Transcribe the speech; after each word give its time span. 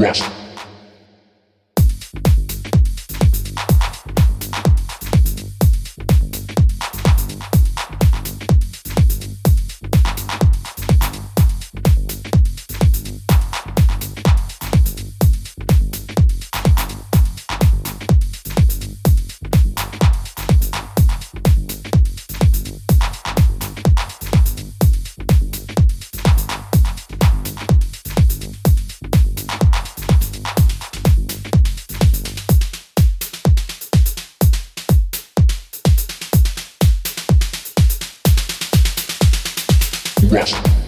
yes. 0.00 0.43
West. 40.34 40.83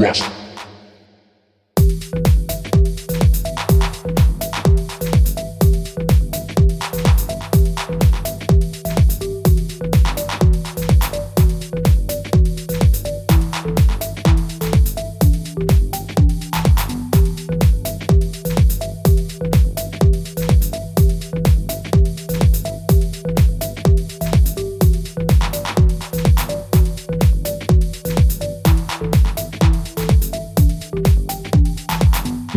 West. 0.00 0.39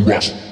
Yes. 0.05 0.42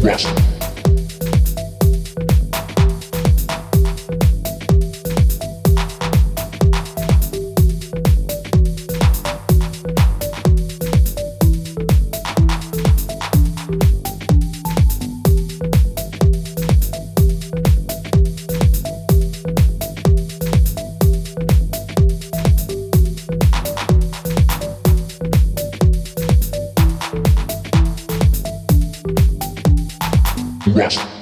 Yes. 0.00 0.67
West. 30.78 31.17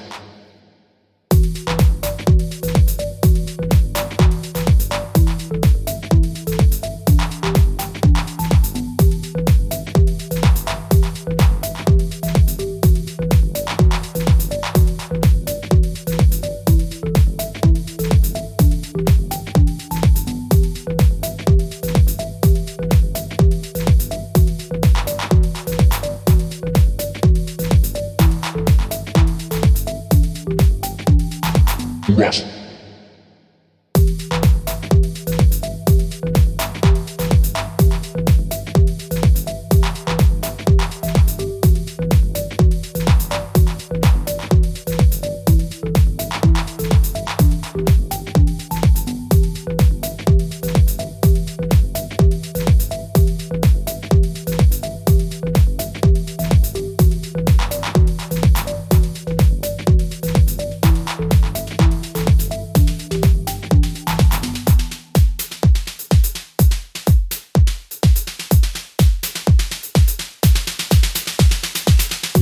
Rush. 32.16 32.55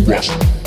Watch. 0.07 0.64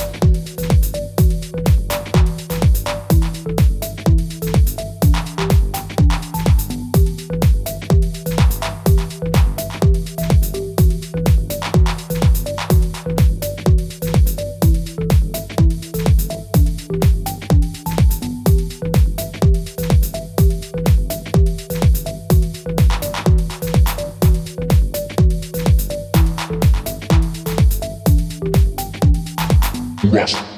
Rust. 30.12 30.56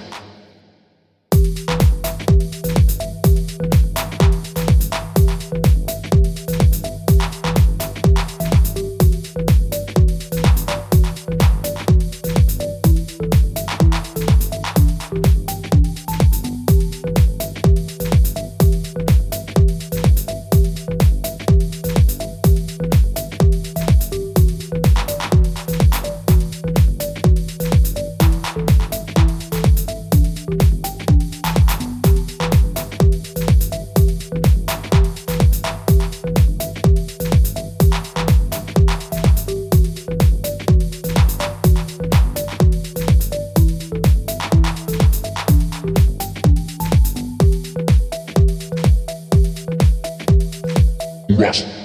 Must 51.40 51.79